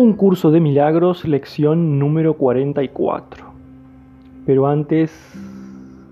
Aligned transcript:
Un 0.00 0.14
curso 0.14 0.50
de 0.50 0.60
milagros, 0.60 1.26
lección 1.26 1.98
número 1.98 2.38
44. 2.38 3.52
Pero 4.46 4.66
antes 4.66 5.12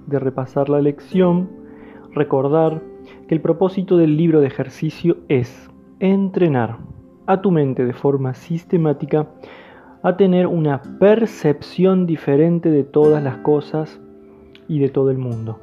de 0.07 0.19
repasar 0.19 0.69
la 0.69 0.83
lección, 0.83 1.49
recordar 2.13 2.83
que 3.27 3.35
el 3.35 3.41
propósito 3.41 3.97
del 3.97 4.19
libro 4.19 4.43
de 4.43 4.47
ejercicio 4.47 5.17
es 5.31 5.71
entrenar 6.01 6.77
a 7.25 7.41
tu 7.41 7.51
mente 7.51 7.87
de 7.87 7.95
forma 7.95 8.35
sistemática 8.35 9.27
a 10.03 10.19
tener 10.19 10.49
una 10.49 10.83
percepción 11.01 12.05
diferente 12.05 12.71
de 12.71 12.85
todas 12.85 13.25
las 13.25 13.39
cosas 13.39 13.99
y 14.69 14.81
de 14.81 14.91
todo 14.91 15.11
el 15.11 15.17
mundo. 15.17 15.61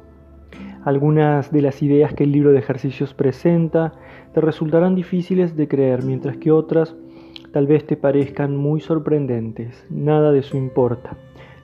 Algunas 0.84 1.52
de 1.52 1.62
las 1.62 1.80
ideas 1.80 2.12
que 2.12 2.24
el 2.24 2.32
libro 2.32 2.50
de 2.50 2.58
ejercicios 2.58 3.14
presenta 3.14 3.92
te 4.34 4.40
resultarán 4.40 4.96
difíciles 4.96 5.56
de 5.56 5.68
creer, 5.68 6.02
mientras 6.02 6.36
que 6.38 6.50
otras 6.50 6.96
tal 7.52 7.66
vez 7.66 7.86
te 7.86 7.96
parezcan 7.96 8.56
muy 8.56 8.80
sorprendentes, 8.80 9.86
nada 9.90 10.32
de 10.32 10.40
eso 10.40 10.56
importa. 10.56 11.16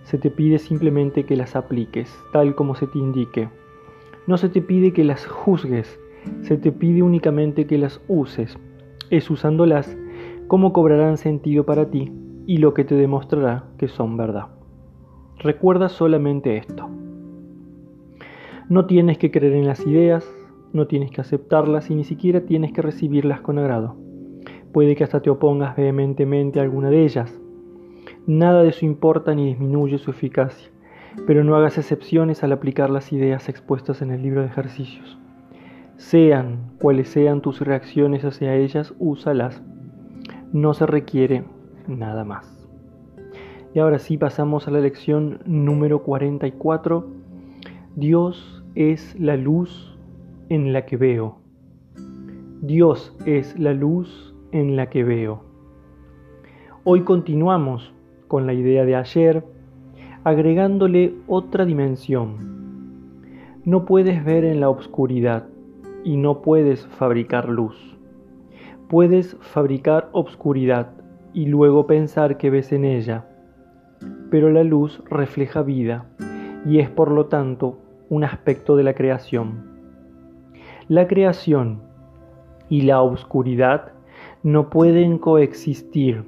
Se 0.05 0.19
te 0.19 0.31
pide 0.31 0.59
simplemente 0.59 1.25
que 1.25 1.37
las 1.37 1.55
apliques, 1.57 2.13
tal 2.33 2.55
como 2.55 2.75
se 2.75 2.87
te 2.87 2.99
indique. 2.99 3.49
No 4.27 4.37
se 4.37 4.49
te 4.49 4.61
pide 4.61 4.93
que 4.93 5.05
las 5.05 5.27
juzgues, 5.27 5.99
se 6.43 6.57
te 6.57 6.73
pide 6.73 7.03
únicamente 7.03 7.67
que 7.67 7.79
las 7.79 8.01
uses. 8.09 8.59
Es 9.11 9.31
usándolas 9.31 9.97
como 10.49 10.73
cobrarán 10.73 11.17
sentido 11.17 11.65
para 11.65 11.91
ti 11.91 12.13
y 12.47 12.59
lo 12.59 12.75
que 12.75 12.85
te 12.85 12.95
demostrará 12.95 13.65
que 13.79 13.89
son 13.89 14.17
verdad. 14.17 14.49
Recuerda 15.39 15.89
solamente 15.89 16.57
esto. 16.57 16.89
No 18.69 18.87
tienes 18.87 19.19
que 19.19 19.31
creer 19.31 19.55
en 19.55 19.67
las 19.67 19.87
ideas, 19.87 20.31
no 20.73 20.87
tienes 20.87 21.11
que 21.11 21.21
aceptarlas 21.21 21.91
y 21.91 21.95
ni 21.95 22.05
siquiera 22.05 22.43
tienes 22.43 22.73
que 22.73 22.83
recibirlas 22.83 23.41
con 23.41 23.59
agrado. 23.59 23.97
Puede 24.73 24.97
que 24.97 25.05
hasta 25.05 25.21
te 25.21 25.31
opongas 25.31 25.77
vehementemente 25.77 26.59
a 26.59 26.63
alguna 26.63 26.91
de 26.91 27.05
ellas. 27.05 27.39
Nada 28.27 28.63
de 28.63 28.71
eso 28.71 28.87
importa 28.87 29.35
ni 29.35 29.47
disminuye 29.47 29.99
su 29.99 30.11
eficacia, 30.11 30.71
pero 31.27 31.45
no 31.45 31.57
hagas 31.57 31.77
excepciones 31.77 32.43
al 32.43 32.53
aplicar 32.53 32.89
las 32.89 33.13
ideas 33.13 33.49
expuestas 33.49 34.01
en 34.01 34.11
el 34.11 34.23
libro 34.23 34.41
de 34.41 34.47
ejercicios. 34.47 35.19
Sean 35.97 36.73
cuales 36.81 37.09
sean 37.09 37.43
tus 37.43 37.61
reacciones 37.61 38.25
hacia 38.25 38.57
ellas, 38.57 38.95
úsalas. 38.99 39.63
No 40.53 40.73
se 40.73 40.87
requiere 40.87 41.45
nada 41.87 42.25
más. 42.25 42.69
Y 43.75 43.79
ahora 43.79 43.99
sí 43.99 44.19
pasamos 44.19 44.69
a 44.69 44.71
la 44.71 44.81
lección 44.81 45.41
número 45.45 46.03
44. 46.03 47.07
Dios 47.95 48.65
es 48.75 49.19
la 49.19 49.37
luz 49.37 49.99
en 50.49 50.73
la 50.73 50.87
que 50.87 50.97
veo. 50.97 51.39
Dios 52.61 53.17
es 53.27 53.59
la 53.59 53.73
luz 53.73 54.32
en 54.53 54.77
la 54.77 54.89
que 54.89 55.03
veo. 55.03 55.43
Hoy 56.85 57.03
continuamos 57.03 57.93
con 58.29 58.47
la 58.47 58.53
idea 58.53 58.85
de 58.85 58.97
ayer, 58.97 59.45
agregándole 60.25 61.15
otra 61.27 61.65
dimensión. 61.65 62.53
No 63.65 63.85
puedes 63.85 64.25
ver 64.25 64.45
en 64.45 64.61
la 64.61 64.69
oscuridad 64.69 65.47
y 66.05 66.17
no 66.17 66.43
puedes 66.43 66.87
fabricar 66.87 67.49
luz. 67.49 67.97
Puedes 68.89 69.37
fabricar 69.41 70.11
obscuridad 70.13 70.91
y 71.33 71.47
luego 71.47 71.87
pensar 71.87 72.37
que 72.37 72.51
ves 72.51 72.73
en 72.73 72.85
ella, 72.85 73.27
pero 74.31 74.51
la 74.51 74.65
luz 74.65 75.03
refleja 75.09 75.63
vida 75.63 76.07
y 76.67 76.79
es 76.79 76.91
por 76.91 77.11
lo 77.11 77.27
tanto 77.27 77.79
un 78.09 78.25
aspecto 78.25 78.77
de 78.77 78.83
la 78.83 78.95
creación. 78.95 79.71
La 80.89 81.07
creación 81.07 81.81
y 82.69 82.83
la 82.83 83.01
oscuridad 83.01 83.93
no 84.43 84.71
pueden 84.71 85.19
coexistir, 85.19 86.25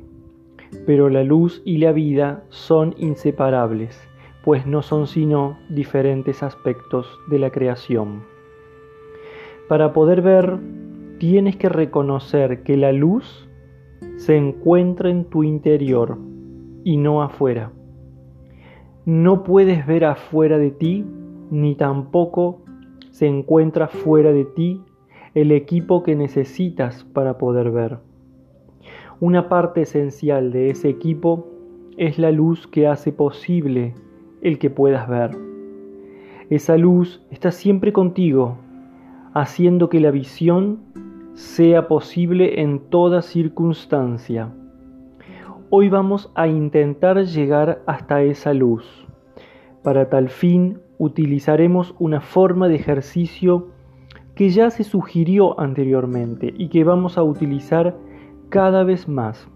pero 0.87 1.09
la 1.09 1.25
luz 1.25 1.63
y 1.65 1.79
la 1.79 1.91
vida 1.91 2.45
son 2.49 2.95
inseparables, 2.97 4.01
pues 4.45 4.67
no 4.67 4.83
son 4.83 5.09
sino 5.09 5.59
diferentes 5.69 6.43
aspectos 6.45 7.19
de 7.29 7.41
la 7.41 7.51
creación. 7.51 8.23
Para 9.69 9.93
poder 9.93 10.23
ver, 10.23 10.59
tienes 11.19 11.57
que 11.57 11.69
reconocer 11.69 12.63
que 12.63 12.77
la 12.77 12.93
luz 12.93 13.49
se 14.17 14.37
encuentra 14.37 15.11
en 15.11 15.25
tu 15.25 15.43
interior 15.43 16.17
y 16.85 16.97
no 16.99 17.23
afuera. 17.23 17.73
No 19.07 19.43
puedes 19.43 19.87
ver 19.87 20.05
afuera 20.05 20.59
de 20.59 20.71
ti, 20.71 21.05
ni 21.51 21.75
tampoco 21.75 22.63
se 23.11 23.27
encuentra 23.27 23.89
fuera 23.89 24.33
de 24.33 24.45
ti 24.45 24.81
el 25.35 25.51
equipo 25.51 26.05
que 26.05 26.15
necesitas 26.15 27.05
para 27.13 27.39
poder 27.39 27.73
ver. 27.73 27.99
Una 29.21 29.49
parte 29.49 29.83
esencial 29.83 30.53
de 30.53 30.71
ese 30.71 30.89
equipo 30.89 31.49
es 31.97 32.19
la 32.19 32.31
luz 32.31 32.67
que 32.69 32.87
hace 32.87 33.13
posible 33.13 33.95
el 34.43 34.59
que 34.59 34.71
puedas 34.71 35.09
ver. 35.09 35.37
Esa 36.51 36.77
luz 36.77 37.21
está 37.31 37.51
siempre 37.51 37.93
contigo, 37.93 38.59
haciendo 39.33 39.89
que 39.89 39.99
la 39.99 40.13
visión 40.13 40.79
sea 41.33 41.89
posible 41.89 42.61
en 42.61 42.79
toda 42.79 43.23
circunstancia. 43.23 44.53
Hoy 45.71 45.89
vamos 45.89 46.31
a 46.37 46.47
intentar 46.47 47.25
llegar 47.25 47.83
hasta 47.87 48.23
esa 48.23 48.55
luz. 48.55 48.85
Para 49.83 50.09
tal 50.09 50.29
fin 50.29 50.79
utilizaremos 50.99 51.95
una 51.99 52.21
forma 52.21 52.69
de 52.69 52.77
ejercicio 52.77 53.74
que 54.35 54.51
ya 54.51 54.71
se 54.71 54.85
sugirió 54.85 55.59
anteriormente 55.61 56.53
y 56.57 56.69
que 56.69 56.85
vamos 56.85 57.19
a 57.19 57.23
utilizar 57.23 57.97
cada 58.49 58.83
vez 58.85 59.09
más. 59.09 59.49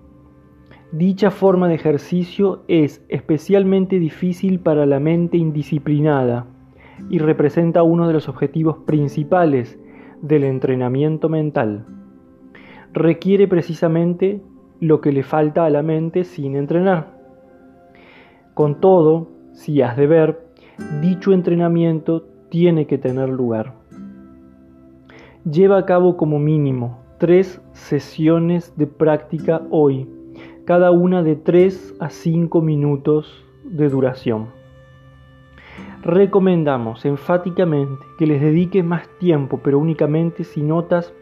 Dicha 0.92 1.30
forma 1.30 1.68
de 1.68 1.74
ejercicio 1.74 2.62
es 2.68 3.04
especialmente 3.08 3.98
difícil 3.98 4.60
para 4.60 4.86
la 4.86 5.00
mente 5.00 5.36
indisciplinada 5.36 6.46
y 7.10 7.18
representa 7.18 7.82
uno 7.82 8.06
de 8.06 8.14
los 8.14 8.28
objetivos 8.28 8.78
principales 8.78 9.78
del 10.22 10.44
entrenamiento 10.44 11.28
mental. 11.28 11.84
Requiere 12.92 13.46
precisamente 13.48 14.40
lo 14.80 15.00
que 15.00 15.12
le 15.12 15.22
falta 15.22 15.66
a 15.66 15.70
la 15.70 15.82
mente 15.82 16.24
sin 16.24 16.56
entrenar. 16.56 17.18
Con 18.54 18.80
todo, 18.80 19.28
si 19.52 19.82
has 19.82 19.96
de 19.96 20.06
ver, 20.06 20.48
dicho 21.02 21.32
entrenamiento 21.32 22.26
tiene 22.48 22.86
que 22.86 22.96
tener 22.96 23.28
lugar 23.28 23.77
lleva 25.44 25.78
a 25.78 25.86
cabo 25.86 26.16
como 26.16 26.38
mínimo 26.38 26.98
tres 27.18 27.60
sesiones 27.72 28.72
de 28.76 28.86
práctica 28.86 29.62
hoy, 29.70 30.08
cada 30.64 30.90
una 30.92 31.22
de 31.22 31.34
3 31.34 31.96
a 31.98 32.10
5 32.10 32.60
minutos 32.62 33.44
de 33.64 33.88
duración. 33.88 34.46
Recomendamos 36.02 37.04
enfáticamente 37.04 38.04
que 38.18 38.26
les 38.26 38.40
dediques 38.40 38.84
más 38.84 39.08
tiempo, 39.18 39.60
pero 39.62 39.78
únicamente 39.78 40.44
si 40.44 40.62
notas 40.62 41.12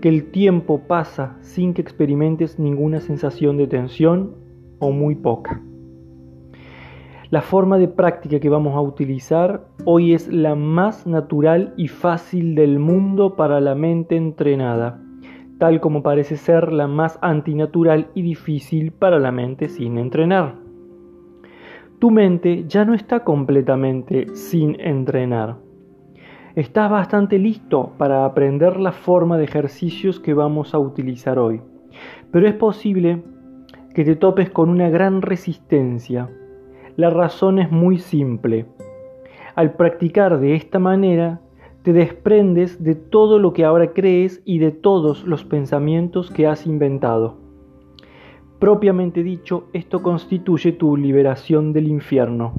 que 0.00 0.08
el 0.08 0.30
tiempo 0.30 0.82
pasa 0.86 1.36
sin 1.40 1.74
que 1.74 1.82
experimentes 1.82 2.58
ninguna 2.58 3.00
sensación 3.00 3.56
de 3.56 3.66
tensión 3.66 4.36
o 4.78 4.92
muy 4.92 5.16
poca. 5.16 5.60
La 7.28 7.42
forma 7.42 7.76
de 7.78 7.88
práctica 7.88 8.38
que 8.38 8.48
vamos 8.48 8.76
a 8.76 8.80
utilizar 8.80 9.66
hoy 9.84 10.14
es 10.14 10.28
la 10.28 10.54
más 10.54 11.08
natural 11.08 11.74
y 11.76 11.88
fácil 11.88 12.54
del 12.54 12.78
mundo 12.78 13.34
para 13.34 13.60
la 13.60 13.74
mente 13.74 14.14
entrenada, 14.14 15.00
tal 15.58 15.80
como 15.80 16.04
parece 16.04 16.36
ser 16.36 16.72
la 16.72 16.86
más 16.86 17.18
antinatural 17.22 18.10
y 18.14 18.22
difícil 18.22 18.92
para 18.92 19.18
la 19.18 19.32
mente 19.32 19.68
sin 19.68 19.98
entrenar. 19.98 20.54
Tu 21.98 22.12
mente 22.12 22.64
ya 22.68 22.84
no 22.84 22.94
está 22.94 23.24
completamente 23.24 24.28
sin 24.36 24.80
entrenar. 24.80 25.56
Estás 26.54 26.88
bastante 26.88 27.40
listo 27.40 27.90
para 27.98 28.24
aprender 28.24 28.78
la 28.78 28.92
forma 28.92 29.36
de 29.36 29.44
ejercicios 29.44 30.20
que 30.20 30.32
vamos 30.32 30.74
a 30.74 30.78
utilizar 30.78 31.40
hoy, 31.40 31.60
pero 32.30 32.46
es 32.46 32.54
posible 32.54 33.24
que 33.94 34.04
te 34.04 34.14
topes 34.14 34.48
con 34.50 34.68
una 34.68 34.90
gran 34.90 35.22
resistencia 35.22 36.30
la 36.96 37.10
razón 37.10 37.58
es 37.58 37.70
muy 37.70 37.98
simple. 37.98 38.66
Al 39.54 39.74
practicar 39.74 40.40
de 40.40 40.54
esta 40.54 40.78
manera, 40.78 41.40
te 41.82 41.92
desprendes 41.92 42.82
de 42.82 42.94
todo 42.94 43.38
lo 43.38 43.52
que 43.52 43.64
ahora 43.64 43.92
crees 43.92 44.42
y 44.44 44.58
de 44.58 44.72
todos 44.72 45.24
los 45.24 45.44
pensamientos 45.44 46.30
que 46.30 46.46
has 46.46 46.66
inventado. 46.66 47.36
Propiamente 48.58 49.22
dicho, 49.22 49.64
esto 49.72 50.02
constituye 50.02 50.72
tu 50.72 50.96
liberación 50.96 51.72
del 51.72 51.88
infierno. 51.88 52.54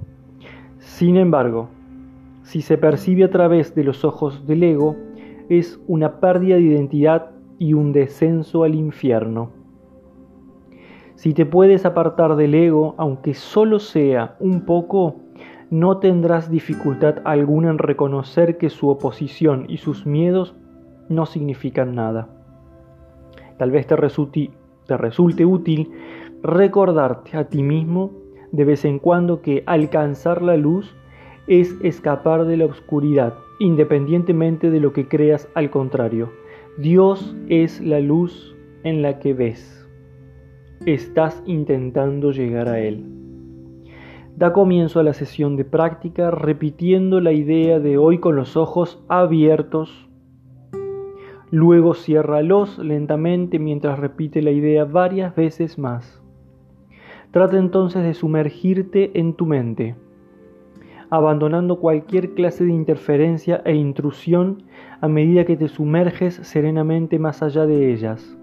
Sin 0.77 1.17
embargo, 1.17 1.69
si 2.43 2.61
se 2.61 2.77
percibe 2.77 3.23
a 3.23 3.31
través 3.31 3.73
de 3.73 3.83
los 3.83 4.05
ojos 4.05 4.45
del 4.45 4.63
ego, 4.63 4.95
es 5.49 5.81
una 5.87 6.19
pérdida 6.19 6.55
de 6.55 6.61
identidad 6.61 7.31
y 7.57 7.73
un 7.73 7.91
descenso 7.91 8.63
al 8.63 8.75
infierno. 8.75 9.56
Si 11.17 11.33
te 11.33 11.47
puedes 11.47 11.83
apartar 11.83 12.35
del 12.35 12.53
ego, 12.53 12.93
aunque 12.99 13.33
solo 13.33 13.79
sea 13.79 14.35
un 14.39 14.65
poco, 14.65 15.15
no 15.71 15.97
tendrás 15.97 16.51
dificultad 16.51 17.23
alguna 17.25 17.71
en 17.71 17.79
reconocer 17.79 18.59
que 18.59 18.69
su 18.69 18.87
oposición 18.87 19.65
y 19.67 19.77
sus 19.77 20.05
miedos 20.05 20.55
no 21.09 21.25
significan 21.25 21.95
nada. 21.95 22.29
Tal 23.57 23.71
vez 23.71 23.87
te 23.87 23.95
resulte 23.95 24.51
te 24.85 24.95
resulte 24.95 25.43
útil 25.43 25.91
recordarte 26.43 27.35
a 27.35 27.49
ti 27.49 27.63
mismo 27.63 28.11
de 28.51 28.65
vez 28.65 28.85
en 28.85 28.99
cuando 28.99 29.41
que 29.41 29.63
alcanzar 29.65 30.43
la 30.43 30.55
luz 30.55 30.95
es 31.47 31.75
escapar 31.81 32.45
de 32.45 32.57
la 32.57 32.65
oscuridad, 32.65 33.33
independientemente 33.59 34.69
de 34.69 34.79
lo 34.79 34.93
que 34.93 35.07
creas 35.07 35.49
al 35.55 35.71
contrario. 35.71 36.31
Dios 36.77 37.35
es 37.49 37.81
la 37.81 38.01
luz 38.01 38.55
en 38.83 39.01
la 39.01 39.17
que 39.17 39.33
ves. 39.33 39.86
Estás 40.85 41.43
intentando 41.45 42.31
llegar 42.31 42.69
a 42.69 42.79
Él. 42.79 43.03
Da 44.37 44.53
comienzo 44.53 44.99
a 44.99 45.03
la 45.03 45.13
sesión 45.13 45.57
de 45.57 45.65
práctica 45.65 46.29
repitiendo 46.31 47.19
la 47.19 47.31
idea 47.31 47.79
de 47.79 47.97
hoy 47.97 48.19
con 48.19 48.35
los 48.35 48.55
ojos 48.55 49.03
abiertos. 49.09 50.07
Luego 51.49 51.95
ciérralos 51.95 52.77
lentamente 52.77 53.57
mientras 53.57 53.97
repite 53.99 54.41
la 54.41 54.51
idea 54.51 54.85
varias 54.85 55.35
veces 55.35 55.79
más. 55.79 56.21
Trata 57.31 57.57
entonces 57.57 58.03
de 58.03 58.13
sumergirte 58.13 59.19
en 59.19 59.33
tu 59.33 59.45
mente, 59.45 59.95
abandonando 61.09 61.79
cualquier 61.79 62.33
clase 62.33 62.63
de 62.63 62.71
interferencia 62.71 63.61
e 63.65 63.73
intrusión 63.73 64.63
a 65.01 65.07
medida 65.07 65.43
que 65.43 65.57
te 65.57 65.67
sumerges 65.67 66.35
serenamente 66.35 67.19
más 67.19 67.41
allá 67.41 67.65
de 67.65 67.91
ellas. 67.91 68.36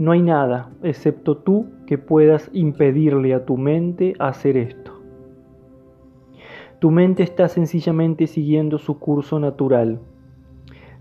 No 0.00 0.12
hay 0.12 0.22
nada, 0.22 0.70
excepto 0.82 1.36
tú, 1.36 1.66
que 1.86 1.98
puedas 1.98 2.48
impedirle 2.54 3.34
a 3.34 3.44
tu 3.44 3.58
mente 3.58 4.14
hacer 4.18 4.56
esto. 4.56 4.98
Tu 6.78 6.90
mente 6.90 7.22
está 7.22 7.48
sencillamente 7.48 8.26
siguiendo 8.26 8.78
su 8.78 8.98
curso 8.98 9.38
natural. 9.38 10.00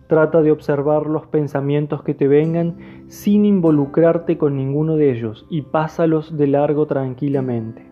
Trata 0.07 0.41
de 0.41 0.51
observar 0.51 1.05
los 1.05 1.25
pensamientos 1.27 2.03
que 2.03 2.13
te 2.13 2.27
vengan 2.27 3.05
sin 3.07 3.45
involucrarte 3.45 4.37
con 4.37 4.57
ninguno 4.57 4.97
de 4.97 5.11
ellos 5.11 5.47
y 5.49 5.61
pásalos 5.61 6.35
de 6.35 6.47
largo 6.47 6.85
tranquilamente. 6.85 7.85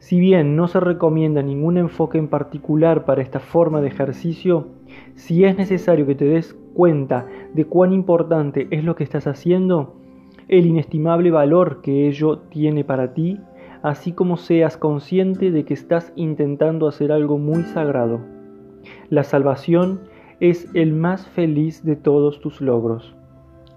Si 0.00 0.18
bien 0.18 0.56
no 0.56 0.66
se 0.66 0.80
recomienda 0.80 1.44
ningún 1.44 1.78
enfoque 1.78 2.18
en 2.18 2.26
particular 2.26 3.04
para 3.04 3.22
esta 3.22 3.38
forma 3.38 3.80
de 3.80 3.86
ejercicio, 3.86 4.66
si 5.14 5.44
es 5.44 5.56
necesario 5.56 6.06
que 6.06 6.16
te 6.16 6.24
des 6.24 6.58
cuenta 6.76 7.26
de 7.54 7.64
cuán 7.64 7.94
importante 7.94 8.68
es 8.70 8.84
lo 8.84 8.94
que 8.96 9.02
estás 9.02 9.26
haciendo, 9.26 9.94
el 10.46 10.66
inestimable 10.66 11.30
valor 11.30 11.80
que 11.80 12.06
ello 12.06 12.38
tiene 12.50 12.84
para 12.84 13.14
ti, 13.14 13.40
así 13.82 14.12
como 14.12 14.36
seas 14.36 14.76
consciente 14.76 15.50
de 15.50 15.64
que 15.64 15.72
estás 15.72 16.12
intentando 16.16 16.86
hacer 16.86 17.12
algo 17.12 17.38
muy 17.38 17.62
sagrado. 17.62 18.20
La 19.08 19.24
salvación 19.24 20.00
es 20.38 20.68
el 20.74 20.92
más 20.92 21.26
feliz 21.26 21.82
de 21.82 21.96
todos 21.96 22.40
tus 22.40 22.60
logros. 22.60 23.16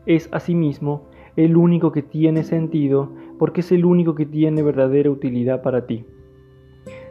Es 0.05 0.27
asimismo 0.33 1.05
el 1.37 1.55
único 1.55 1.93
que 1.93 2.01
tiene 2.01 2.43
sentido 2.43 3.13
porque 3.39 3.61
es 3.61 3.71
el 3.71 3.85
único 3.85 4.13
que 4.13 4.25
tiene 4.25 4.61
verdadera 4.61 5.09
utilidad 5.09 5.61
para 5.61 5.87
ti. 5.87 6.05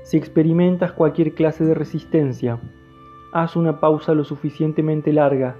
Si 0.02 0.18
experimentas 0.18 0.92
cualquier 0.92 1.32
clase 1.32 1.64
de 1.64 1.74
resistencia, 1.74 2.60
haz 3.32 3.56
una 3.56 3.80
pausa 3.80 4.12
lo 4.12 4.24
suficientemente 4.24 5.14
larga 5.14 5.56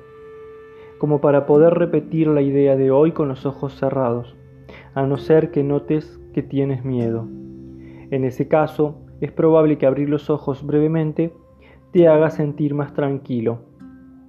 como 0.98 1.20
para 1.20 1.46
poder 1.46 1.74
repetir 1.74 2.28
la 2.28 2.42
idea 2.42 2.76
de 2.76 2.90
hoy 2.90 3.12
con 3.12 3.28
los 3.28 3.46
ojos 3.46 3.74
cerrados, 3.74 4.36
a 4.94 5.06
no 5.06 5.16
ser 5.16 5.50
que 5.50 5.62
notes 5.62 6.20
que 6.34 6.42
tienes 6.42 6.84
miedo. 6.84 7.26
En 8.10 8.24
ese 8.24 8.48
caso, 8.48 9.00
es 9.20 9.32
probable 9.32 9.78
que 9.78 9.86
abrir 9.86 10.08
los 10.08 10.30
ojos 10.30 10.64
brevemente 10.64 11.32
te 11.92 12.08
haga 12.08 12.30
sentir 12.30 12.74
más 12.74 12.94
tranquilo. 12.94 13.60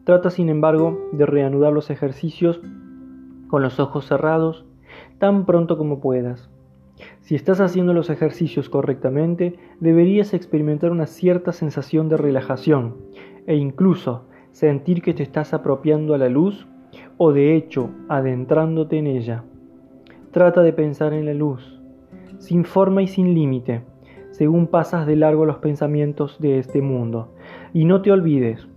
Trata, 0.04 0.30
sin 0.30 0.50
embargo, 0.50 1.10
de 1.12 1.25
reanudar 1.25 1.74
los 1.74 1.89
ejercicios 1.89 2.62
con 3.48 3.62
los 3.62 3.80
ojos 3.80 4.06
cerrados 4.06 4.66
tan 5.18 5.45
pronto 5.45 5.77
como 5.77 6.00
puedas. 6.00 6.50
Si 7.21 7.36
estás 7.36 7.62
haciendo 7.62 7.94
los 7.94 8.10
ejercicios 8.10 8.69
correctamente, 8.69 9.57
deberías 9.80 10.33
experimentar 10.33 10.92
una 10.92 11.06
cierta 11.06 11.51
sensación 11.51 12.10
de 12.10 12.18
relajación 12.18 12.98
e 13.45 13.56
incluso 13.56 14.25
sentir 14.51 15.01
que 15.01 15.13
te 15.13 15.24
estás 15.24 15.54
apropiando 15.54 16.13
a 16.13 16.18
la 16.18 16.30
luz 16.30 16.68
o 17.18 17.31
de 17.31 17.56
hecho 17.56 17.90
adentrándote 18.07 18.98
en 18.98 19.07
ella. 19.07 19.44
Trata 20.31 20.62
de 20.62 20.74
pensar 20.74 21.13
en 21.13 21.25
la 21.25 21.34
luz, 21.34 21.81
sin 22.38 22.66
forma 22.66 23.01
y 23.01 23.07
sin 23.07 23.34
límite, 23.34 23.81
según 24.31 24.68
pasas 24.68 25.06
de 25.07 25.16
largo 25.16 25.46
los 25.46 25.57
pensamientos 25.57 26.40
de 26.40 26.60
este 26.60 26.81
mundo. 26.81 27.34
Y 27.74 27.86
no 27.86 28.01
te 28.01 28.12
olvides 28.12 28.68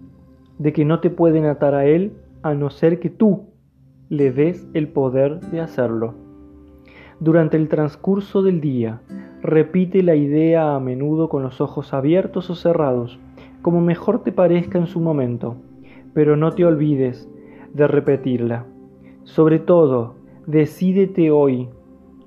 de 0.59 0.73
que 0.73 0.85
no 0.85 1.01
te 1.01 1.11
pueden 1.11 1.45
atar 1.47 1.75
a 1.75 1.87
él 1.87 2.13
a 2.43 2.55
no 2.55 2.71
ser 2.71 3.01
que 3.01 3.11
tú 3.11 3.47
le 4.09 4.33
des 4.33 4.67
el 4.75 4.89
poder 4.89 5.41
de 5.41 5.61
hacerlo. 5.61 6.15
Durante 7.21 7.57
el 7.57 7.69
transcurso 7.69 8.43
del 8.43 8.61
día, 8.61 9.01
repite 9.43 10.03
la 10.03 10.17
idea 10.17 10.75
a 10.75 10.81
menudo 10.81 11.29
con 11.29 11.43
los 11.43 11.61
ojos 11.61 11.95
abiertos 11.95 12.51
o 12.51 12.55
cerrados, 12.55 13.19
como 13.63 13.81
mejor 13.81 14.23
te 14.23 14.33
parezca 14.33 14.79
en 14.79 14.87
su 14.87 15.01
momento, 15.01 15.57
pero 16.13 16.37
no 16.37 16.53
te 16.53 16.65
olvides 16.65 17.29
de 17.73 17.87
repetirla. 17.87 18.67
Sobre 19.25 19.61
todo, 19.61 20.17
decídete 20.47 21.31
hoy 21.31 21.69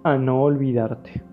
a 0.03 0.17
no 0.17 0.41
olvidarte. 0.41 1.23